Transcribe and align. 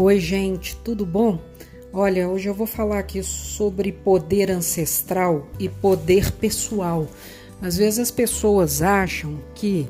Oi, 0.00 0.20
gente, 0.20 0.76
tudo 0.76 1.04
bom? 1.04 1.40
Olha, 1.92 2.28
hoje 2.28 2.48
eu 2.48 2.54
vou 2.54 2.68
falar 2.68 3.00
aqui 3.00 3.20
sobre 3.20 3.90
poder 3.90 4.48
ancestral 4.48 5.48
e 5.58 5.68
poder 5.68 6.30
pessoal. 6.30 7.08
Às 7.60 7.76
vezes 7.76 7.98
as 7.98 8.10
pessoas 8.12 8.80
acham 8.80 9.40
que, 9.56 9.88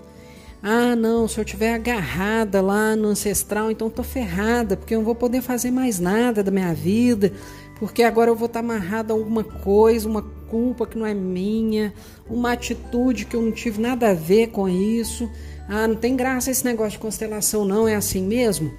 ah, 0.62 0.96
não, 0.96 1.28
se 1.28 1.38
eu 1.38 1.44
tiver 1.44 1.74
agarrada 1.74 2.62
lá 2.62 2.96
no 2.96 3.08
ancestral, 3.08 3.70
então 3.70 3.90
tô 3.90 4.02
ferrada, 4.02 4.78
porque 4.78 4.94
eu 4.94 5.00
não 5.00 5.04
vou 5.04 5.14
poder 5.14 5.42
fazer 5.42 5.70
mais 5.70 6.00
nada 6.00 6.42
da 6.42 6.50
minha 6.50 6.72
vida, 6.72 7.30
porque 7.78 8.02
agora 8.02 8.30
eu 8.30 8.34
vou 8.34 8.46
estar 8.46 8.60
amarrada 8.60 9.12
a 9.12 9.14
alguma 9.14 9.44
coisa, 9.44 10.08
uma 10.08 10.22
culpa 10.22 10.86
que 10.86 10.96
não 10.96 11.04
é 11.04 11.12
minha, 11.12 11.92
uma 12.30 12.52
atitude 12.52 13.26
que 13.26 13.36
eu 13.36 13.42
não 13.42 13.52
tive 13.52 13.78
nada 13.78 14.08
a 14.08 14.14
ver 14.14 14.46
com 14.46 14.66
isso. 14.66 15.30
Ah, 15.68 15.86
não 15.86 15.96
tem 15.96 16.16
graça 16.16 16.50
esse 16.50 16.64
negócio 16.64 16.92
de 16.92 16.98
constelação, 16.98 17.66
não, 17.66 17.86
é 17.86 17.94
assim 17.94 18.26
mesmo? 18.26 18.72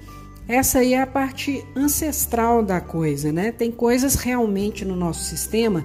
Essa 0.50 0.80
aí 0.80 0.94
é 0.94 1.00
a 1.00 1.06
parte 1.06 1.64
ancestral 1.76 2.60
da 2.60 2.80
coisa, 2.80 3.30
né? 3.30 3.52
Tem 3.52 3.70
coisas 3.70 4.16
realmente 4.16 4.84
no 4.84 4.96
nosso 4.96 5.22
sistema 5.22 5.84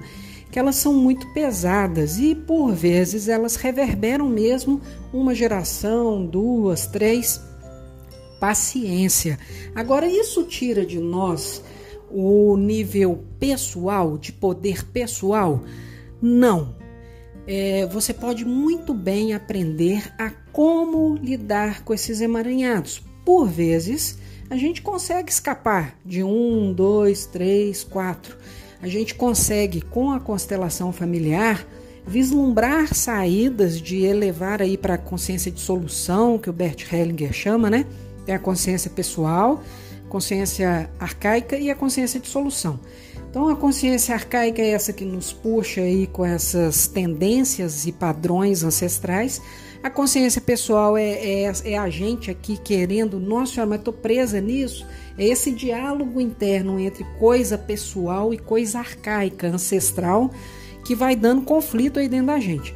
que 0.50 0.58
elas 0.58 0.74
são 0.74 0.92
muito 0.92 1.32
pesadas 1.32 2.18
e 2.18 2.34
por 2.34 2.74
vezes 2.74 3.28
elas 3.28 3.54
reverberam 3.54 4.28
mesmo 4.28 4.80
uma 5.12 5.36
geração, 5.36 6.26
duas, 6.26 6.84
três. 6.88 7.40
Paciência. 8.40 9.38
Agora, 9.72 10.04
isso 10.04 10.42
tira 10.42 10.84
de 10.84 10.98
nós 10.98 11.62
o 12.10 12.56
nível 12.56 13.22
pessoal, 13.38 14.18
de 14.18 14.32
poder 14.32 14.84
pessoal? 14.86 15.62
Não. 16.20 16.74
É, 17.46 17.86
você 17.86 18.12
pode 18.12 18.44
muito 18.44 18.92
bem 18.92 19.32
aprender 19.32 20.12
a 20.18 20.28
como 20.50 21.14
lidar 21.14 21.84
com 21.84 21.94
esses 21.94 22.20
emaranhados. 22.20 23.00
Por 23.24 23.46
vezes, 23.46 24.25
a 24.48 24.56
gente 24.56 24.82
consegue 24.82 25.30
escapar 25.30 25.96
de 26.04 26.22
um, 26.22 26.72
dois, 26.72 27.26
três, 27.26 27.82
quatro. 27.82 28.36
A 28.80 28.88
gente 28.88 29.14
consegue, 29.14 29.80
com 29.80 30.12
a 30.12 30.20
constelação 30.20 30.92
familiar, 30.92 31.66
vislumbrar 32.06 32.94
saídas 32.94 33.80
de 33.80 34.04
elevar 34.04 34.62
aí 34.62 34.76
para 34.76 34.94
a 34.94 34.98
consciência 34.98 35.50
de 35.50 35.60
solução, 35.60 36.38
que 36.38 36.48
o 36.48 36.52
Bert 36.52 36.86
Hellinger 36.92 37.32
chama, 37.32 37.68
né? 37.68 37.84
Tem 38.24 38.34
a 38.34 38.38
consciência 38.38 38.90
pessoal, 38.90 39.62
consciência 40.08 40.88
arcaica 41.00 41.56
e 41.56 41.70
a 41.70 41.74
consciência 41.74 42.20
de 42.20 42.28
solução. 42.28 42.78
Então 43.28 43.48
a 43.48 43.56
consciência 43.56 44.14
arcaica 44.14 44.62
é 44.62 44.70
essa 44.70 44.92
que 44.92 45.04
nos 45.04 45.32
puxa 45.32 45.80
aí 45.80 46.06
com 46.06 46.24
essas 46.24 46.86
tendências 46.86 47.86
e 47.86 47.92
padrões 47.92 48.62
ancestrais. 48.62 49.42
A 49.86 49.90
consciência 49.90 50.40
pessoal 50.40 50.96
é, 50.96 51.12
é, 51.12 51.52
é 51.64 51.78
a 51.78 51.88
gente 51.88 52.28
aqui 52.28 52.56
querendo, 52.56 53.20
nossa 53.20 53.64
mas 53.64 53.78
estou 53.78 53.94
presa 53.94 54.40
nisso. 54.40 54.84
É 55.16 55.24
esse 55.24 55.52
diálogo 55.52 56.20
interno 56.20 56.80
entre 56.80 57.04
coisa 57.20 57.56
pessoal 57.56 58.34
e 58.34 58.36
coisa 58.36 58.80
arcaica, 58.80 59.46
ancestral, 59.46 60.32
que 60.84 60.92
vai 60.96 61.14
dando 61.14 61.42
conflito 61.42 62.00
aí 62.00 62.08
dentro 62.08 62.26
da 62.26 62.40
gente. 62.40 62.74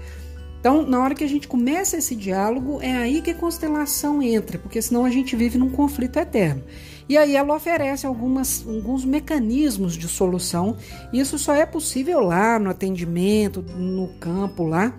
Então, 0.60 0.86
na 0.86 1.02
hora 1.02 1.12
que 1.16 1.24
a 1.24 1.28
gente 1.28 1.48
começa 1.48 1.96
esse 1.96 2.14
diálogo, 2.14 2.78
é 2.80 2.92
aí 2.92 3.20
que 3.20 3.32
a 3.32 3.34
constelação 3.34 4.22
entra, 4.22 4.56
porque 4.56 4.80
senão 4.80 5.04
a 5.04 5.10
gente 5.10 5.34
vive 5.34 5.58
num 5.58 5.70
conflito 5.70 6.16
eterno. 6.16 6.62
E 7.08 7.18
aí 7.18 7.34
ela 7.34 7.56
oferece 7.56 8.06
algumas, 8.06 8.64
alguns 8.64 9.04
mecanismos 9.04 9.94
de 9.94 10.06
solução. 10.06 10.76
Isso 11.12 11.40
só 11.40 11.54
é 11.54 11.66
possível 11.66 12.20
lá 12.20 12.56
no 12.56 12.70
atendimento, 12.70 13.62
no 13.62 14.06
campo 14.20 14.64
lá. 14.64 14.94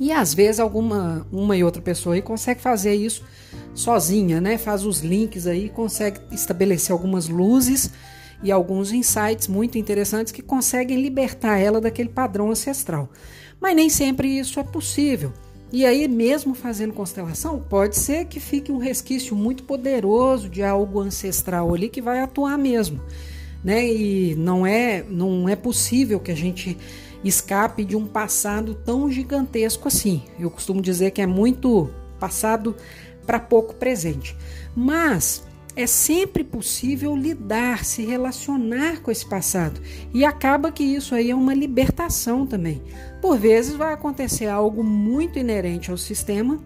E 0.00 0.10
às 0.10 0.32
vezes 0.32 0.58
alguma 0.58 1.26
uma 1.30 1.54
e 1.54 1.62
outra 1.62 1.82
pessoa 1.82 2.14
aí 2.14 2.22
consegue 2.22 2.62
fazer 2.62 2.94
isso 2.94 3.22
sozinha, 3.74 4.40
né? 4.40 4.56
Faz 4.56 4.86
os 4.86 5.00
links 5.00 5.46
aí, 5.46 5.68
consegue 5.68 6.18
estabelecer 6.32 6.90
algumas 6.90 7.28
luzes 7.28 7.90
e 8.42 8.50
alguns 8.50 8.92
insights 8.92 9.46
muito 9.46 9.76
interessantes 9.76 10.32
que 10.32 10.40
conseguem 10.40 11.02
libertar 11.02 11.58
ela 11.58 11.82
daquele 11.82 12.08
padrão 12.08 12.50
ancestral. 12.50 13.10
Mas 13.60 13.76
nem 13.76 13.90
sempre 13.90 14.38
isso 14.38 14.58
é 14.58 14.64
possível. 14.64 15.34
E 15.70 15.84
aí, 15.84 16.08
mesmo 16.08 16.54
fazendo 16.54 16.94
constelação, 16.94 17.60
pode 17.60 17.96
ser 17.96 18.24
que 18.24 18.40
fique 18.40 18.72
um 18.72 18.78
resquício 18.78 19.36
muito 19.36 19.64
poderoso 19.64 20.48
de 20.48 20.62
algo 20.62 20.98
ancestral 21.00 21.72
ali 21.74 21.90
que 21.90 22.00
vai 22.00 22.20
atuar 22.20 22.56
mesmo. 22.56 23.00
Né? 23.62 23.86
E 23.86 24.34
não 24.34 24.66
é, 24.66 25.04
não 25.08 25.46
é 25.46 25.54
possível 25.54 26.18
que 26.18 26.30
a 26.30 26.34
gente 26.34 26.76
escape 27.24 27.84
de 27.84 27.96
um 27.96 28.06
passado 28.06 28.74
tão 28.74 29.10
gigantesco 29.10 29.88
assim. 29.88 30.22
Eu 30.38 30.50
costumo 30.50 30.80
dizer 30.80 31.10
que 31.10 31.20
é 31.20 31.26
muito 31.26 31.90
passado 32.18 32.76
para 33.26 33.38
pouco 33.38 33.74
presente. 33.74 34.36
Mas 34.74 35.44
é 35.76 35.86
sempre 35.86 36.42
possível 36.42 37.16
lidar, 37.16 37.84
se 37.84 38.04
relacionar 38.04 39.00
com 39.02 39.10
esse 39.10 39.26
passado. 39.26 39.80
E 40.12 40.24
acaba 40.24 40.72
que 40.72 40.82
isso 40.82 41.14
aí 41.14 41.30
é 41.30 41.34
uma 41.34 41.54
libertação 41.54 42.46
também. 42.46 42.82
Por 43.20 43.38
vezes 43.38 43.74
vai 43.74 43.92
acontecer 43.92 44.46
algo 44.46 44.82
muito 44.82 45.38
inerente 45.38 45.90
ao 45.90 45.96
sistema 45.96 46.58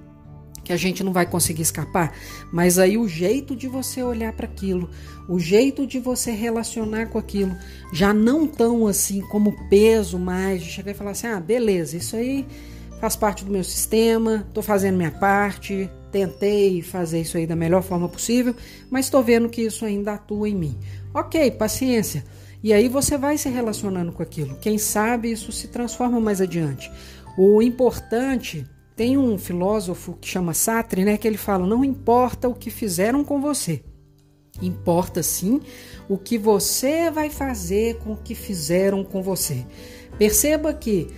que 0.65 0.73
a 0.73 0.77
gente 0.77 1.05
não 1.05 1.13
vai 1.13 1.27
conseguir 1.27 1.63
escapar, 1.63 2.13
mas 2.51 2.79
aí 2.79 2.97
o 2.97 3.07
jeito 3.07 3.55
de 3.55 3.69
você 3.69 4.03
olhar 4.03 4.33
para 4.33 4.47
aquilo, 4.47 4.91
o 5.29 5.39
jeito 5.39 5.87
de 5.87 6.01
você 6.01 6.31
relacionar 6.31 7.07
com 7.07 7.19
aquilo, 7.19 7.55
já 7.93 8.15
não 8.15 8.47
tão 8.47 8.87
assim 8.87 9.21
como 9.21 9.69
peso 9.69 10.19
mais, 10.19 10.63
de 10.63 10.71
chegar 10.71 10.93
e 10.93 10.95
falar 10.95 11.11
assim: 11.11 11.27
"Ah, 11.27 11.39
beleza, 11.39 11.97
isso 11.97 12.17
aí 12.17 12.47
faz 13.01 13.15
parte 13.15 13.45
do 13.45 13.53
meu 13.53 13.63
sistema, 13.63 14.45
estou 14.49 14.63
fazendo 14.63 14.97
minha 14.97 15.11
parte, 15.11 15.91
tentei 16.11 16.81
fazer 16.81 17.21
isso 17.21 17.37
aí 17.37 17.47
da 17.47 17.55
melhor 17.55 17.83
forma 17.83 18.09
possível, 18.09 18.55
mas 18.89 19.07
estou 19.07 19.23
vendo 19.23 19.49
que 19.49 19.63
isso 19.63 19.85
ainda 19.85 20.15
atua 20.15 20.49
em 20.49 20.55
mim. 20.55 20.79
Ok, 21.13 21.51
paciência. 21.51 22.25
E 22.63 22.73
aí 22.73 22.89
você 22.89 23.19
vai 23.19 23.37
se 23.37 23.51
relacionando 23.51 24.11
com 24.11 24.23
aquilo. 24.23 24.57
Quem 24.57 24.79
sabe 24.79 25.31
isso 25.31 25.53
se 25.53 25.69
transforma 25.69 26.19
mais 26.19 26.41
adiante. 26.41 26.91
O 27.37 27.61
importante, 27.61 28.65
tem 28.97 29.19
um 29.19 29.37
filósofo 29.37 30.16
que 30.21 30.28
chama 30.28 30.55
Sartre, 30.55 31.05
né, 31.05 31.16
que 31.16 31.27
ele 31.27 31.37
fala: 31.37 31.66
não 31.66 31.84
importa 31.84 32.49
o 32.49 32.55
que 32.55 32.71
fizeram 32.71 33.25
com 33.25 33.41
você. 33.41 33.82
Importa 34.62 35.22
sim 35.22 35.60
o 36.09 36.16
que 36.16 36.38
você 36.38 37.10
vai 37.10 37.28
fazer 37.28 37.99
com 37.99 38.12
o 38.12 38.16
que 38.16 38.34
fizeram 38.34 39.03
com 39.03 39.21
você. 39.22 39.66
Perceba 40.16 40.72
que 40.72 41.09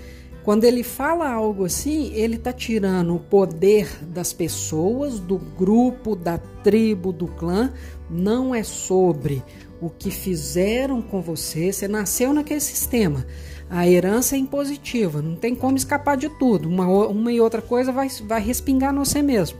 quando 0.47 0.62
ele 0.62 0.84
fala 0.84 1.29
algo 1.29 1.65
assim, 1.65 2.12
ele 2.15 2.37
está 2.37 2.53
tirando 2.53 3.17
o 3.17 3.19
poder 3.19 3.89
das 4.03 4.33
pessoas, 4.33 5.19
do 5.19 5.39
grupo, 5.39 6.15
da 6.15 6.39
tribo, 6.39 7.12
do 7.12 7.27
clã. 7.27 7.73
Não 8.09 8.55
é 8.55 8.62
sobre 8.62 9.43
o 9.81 9.91
que 9.91 10.09
fizeram 10.09 11.03
com 11.03 11.21
você. 11.21 11.73
Você 11.73 11.89
nasceu 11.89 12.33
naquele 12.33 12.61
sistema. 12.61 13.27
A 13.69 13.89
herança 13.89 14.37
é 14.37 14.39
impositiva, 14.39 15.21
não 15.21 15.35
tem 15.35 15.53
como 15.53 15.77
escapar 15.77 16.17
de 16.17 16.29
tudo. 16.29 16.69
Uma, 16.69 16.87
uma 16.87 17.33
e 17.33 17.41
outra 17.41 17.61
coisa 17.61 17.91
vai, 17.91 18.09
vai 18.09 18.41
respingar 18.41 18.93
no 18.93 19.05
você 19.05 19.21
mesmo. 19.23 19.59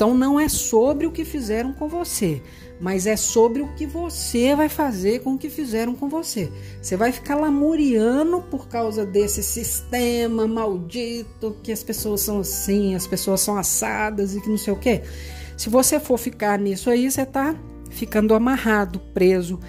Então 0.00 0.14
não 0.14 0.40
é 0.40 0.48
sobre 0.48 1.06
o 1.06 1.12
que 1.12 1.26
fizeram 1.26 1.74
com 1.74 1.86
você, 1.86 2.40
mas 2.80 3.06
é 3.06 3.16
sobre 3.16 3.60
o 3.60 3.68
que 3.74 3.84
você 3.84 4.56
vai 4.56 4.66
fazer 4.66 5.20
com 5.20 5.34
o 5.34 5.38
que 5.38 5.50
fizeram 5.50 5.94
com 5.94 6.08
você. 6.08 6.50
Você 6.80 6.96
vai 6.96 7.12
ficar 7.12 7.34
lamuriando 7.34 8.40
por 8.40 8.66
causa 8.66 9.04
desse 9.04 9.42
sistema 9.42 10.48
maldito 10.48 11.54
que 11.62 11.70
as 11.70 11.82
pessoas 11.82 12.22
são 12.22 12.40
assim, 12.40 12.94
as 12.94 13.06
pessoas 13.06 13.42
são 13.42 13.58
assadas 13.58 14.34
e 14.34 14.40
que 14.40 14.48
não 14.48 14.56
sei 14.56 14.72
o 14.72 14.78
quê. 14.78 15.02
Se 15.54 15.68
você 15.68 16.00
for 16.00 16.16
ficar 16.16 16.58
nisso 16.58 16.88
aí, 16.88 17.10
você 17.10 17.20
está 17.20 17.54
ficando 17.90 18.34
amarrado, 18.34 19.00
preso, 19.12 19.60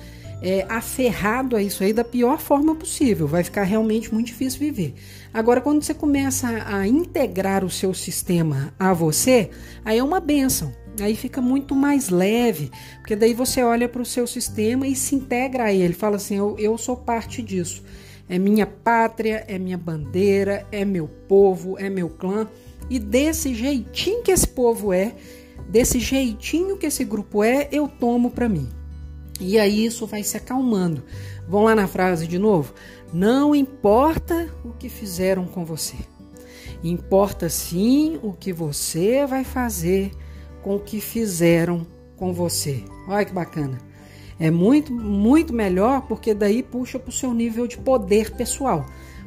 é, 0.41 0.65
aferrado 0.67 1.55
a 1.55 1.61
isso 1.61 1.83
aí 1.83 1.93
da 1.93 2.03
pior 2.03 2.39
forma 2.39 2.75
possível. 2.75 3.27
Vai 3.27 3.43
ficar 3.43 3.63
realmente 3.63 4.13
muito 4.13 4.27
difícil 4.27 4.59
viver. 4.59 4.95
Agora, 5.33 5.61
quando 5.61 5.83
você 5.83 5.93
começa 5.93 6.63
a 6.65 6.87
integrar 6.87 7.63
o 7.63 7.69
seu 7.69 7.93
sistema 7.93 8.73
a 8.79 8.91
você, 8.93 9.49
aí 9.85 9.99
é 9.99 10.03
uma 10.03 10.19
benção. 10.19 10.73
Aí 10.99 11.15
fica 11.15 11.39
muito 11.39 11.73
mais 11.73 12.09
leve, 12.09 12.69
porque 12.99 13.15
daí 13.15 13.33
você 13.33 13.63
olha 13.63 13.87
para 13.87 14.01
o 14.01 14.05
seu 14.05 14.27
sistema 14.27 14.85
e 14.87 14.95
se 14.95 15.15
integra 15.15 15.65
a 15.65 15.73
ele. 15.73 15.93
Fala 15.93 16.17
assim: 16.17 16.35
eu, 16.35 16.55
eu 16.59 16.77
sou 16.77 16.97
parte 16.97 17.41
disso. 17.41 17.83
É 18.27 18.37
minha 18.37 18.65
pátria, 18.65 19.43
é 19.47 19.57
minha 19.57 19.77
bandeira, 19.77 20.65
é 20.71 20.83
meu 20.83 21.07
povo, 21.07 21.77
é 21.77 21.89
meu 21.89 22.09
clã. 22.09 22.47
E 22.89 22.99
desse 22.99 23.53
jeitinho 23.53 24.21
que 24.21 24.31
esse 24.31 24.47
povo 24.47 24.91
é, 24.91 25.13
desse 25.69 25.99
jeitinho 25.99 26.77
que 26.77 26.85
esse 26.85 27.05
grupo 27.05 27.43
é, 27.43 27.69
eu 27.71 27.87
tomo 27.87 28.31
para 28.31 28.49
mim. 28.49 28.69
E 29.41 29.57
aí 29.57 29.85
isso 29.85 30.05
vai 30.05 30.23
se 30.23 30.37
acalmando. 30.37 31.03
Vão 31.47 31.63
lá 31.63 31.73
na 31.73 31.87
frase 31.87 32.27
de 32.27 32.37
novo. 32.37 32.73
Não 33.11 33.55
importa 33.55 34.47
o 34.63 34.69
que 34.69 34.87
fizeram 34.87 35.45
com 35.45 35.65
você. 35.65 35.95
Importa 36.83 37.49
sim 37.49 38.19
o 38.21 38.33
que 38.33 38.53
você 38.53 39.25
vai 39.25 39.43
fazer 39.43 40.11
com 40.61 40.75
o 40.75 40.79
que 40.79 41.01
fizeram 41.01 41.85
com 42.15 42.31
você. 42.31 42.83
Olha 43.07 43.25
que 43.25 43.33
bacana. 43.33 43.79
É 44.39 44.51
muito, 44.51 44.93
muito 44.93 45.53
melhor 45.53 46.03
porque 46.07 46.33
daí 46.33 46.61
puxa 46.61 46.99
para 46.99 47.09
o 47.09 47.13
seu 47.13 47.33
nível 47.33 47.65
de 47.65 47.77
poder 47.79 48.31
pessoal. 48.31 48.85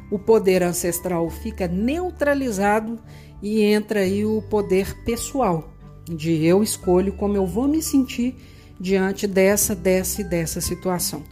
O 0.09 0.17
poder 0.17 0.63
ancestral 0.63 1.29
fica 1.29 1.67
neutralizado 1.67 2.99
e 3.41 3.61
entra 3.61 3.99
aí 3.99 4.25
o 4.25 4.41
poder 4.41 5.03
pessoal, 5.03 5.73
de 6.05 6.45
eu 6.45 6.63
escolho 6.63 7.13
como 7.13 7.35
eu 7.35 7.45
vou 7.45 7.67
me 7.67 7.81
sentir 7.81 8.35
diante 8.79 9.27
dessa, 9.27 9.75
dessa 9.75 10.21
e 10.21 10.23
dessa 10.23 10.61
situação. 10.61 11.23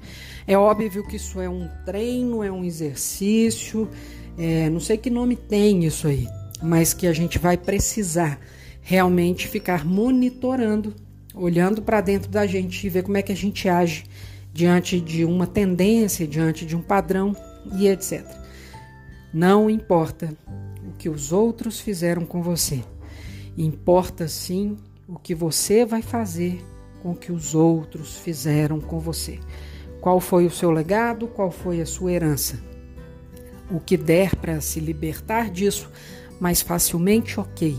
É 0.45 0.57
óbvio 0.57 1.05
que 1.05 1.15
isso 1.15 1.39
é 1.39 1.49
um 1.49 1.69
treino, 1.85 2.43
é 2.43 2.51
um 2.51 2.63
exercício, 2.63 3.89
é, 4.37 4.69
não 4.69 4.79
sei 4.79 4.97
que 4.97 5.09
nome 5.09 5.35
tem 5.35 5.85
isso 5.85 6.07
aí, 6.07 6.27
mas 6.61 6.93
que 6.93 7.07
a 7.07 7.13
gente 7.13 7.39
vai 7.39 7.57
precisar 7.57 8.39
realmente 8.81 9.47
ficar 9.47 9.85
monitorando, 9.85 10.93
olhando 11.33 11.81
para 11.81 12.01
dentro 12.01 12.29
da 12.29 12.45
gente 12.45 12.85
e 12.85 12.89
ver 12.89 13.03
como 13.03 13.17
é 13.17 13.21
que 13.21 13.31
a 13.31 13.35
gente 13.35 13.69
age 13.69 14.03
diante 14.51 14.99
de 14.99 15.23
uma 15.23 15.47
tendência, 15.47 16.27
diante 16.27 16.65
de 16.65 16.75
um 16.75 16.81
padrão 16.81 17.35
e 17.77 17.87
etc. 17.87 18.25
Não 19.33 19.69
importa 19.69 20.35
o 20.87 20.91
que 20.97 21.09
os 21.09 21.31
outros 21.31 21.79
fizeram 21.79 22.25
com 22.25 22.41
você, 22.41 22.83
importa 23.57 24.27
sim 24.27 24.77
o 25.07 25.17
que 25.17 25.33
você 25.33 25.85
vai 25.85 26.01
fazer 26.01 26.63
com 27.03 27.11
o 27.11 27.15
que 27.15 27.31
os 27.31 27.53
outros 27.53 28.15
fizeram 28.15 28.79
com 28.79 28.97
você. 28.97 29.39
Qual 29.99 30.21
foi 30.21 30.45
o 30.45 30.51
seu 30.51 30.71
legado? 30.71 31.27
Qual 31.27 31.51
foi 31.51 31.81
a 31.81 31.85
sua 31.85 32.13
herança? 32.13 32.57
O 33.69 33.79
que 33.79 33.97
der 33.97 34.35
para 34.37 34.61
se 34.61 34.79
libertar 34.79 35.51
disso 35.51 35.91
mais 36.39 36.61
facilmente, 36.61 37.39
ok. 37.39 37.77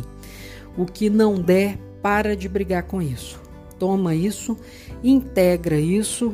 O 0.77 0.87
que 0.87 1.11
não 1.11 1.35
der, 1.35 1.79
para 2.03 2.37
de 2.37 2.49
brigar 2.49 2.85
com 2.85 3.01
isso. 3.01 3.41
Toma 3.79 4.15
isso, 4.15 4.57
integra 5.03 5.79
isso 5.79 6.33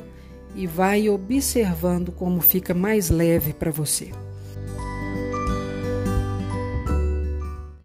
e 0.54 0.66
vai 0.66 1.08
observando 1.08 2.12
como 2.12 2.40
fica 2.40 2.74
mais 2.74 3.08
leve 3.08 3.52
para 3.52 3.70
você. 3.70 4.10